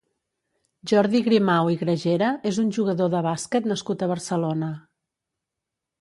[0.91, 4.75] Jordi Grimau i Gragera és un jugador de bàsquet nascut a Barcelona.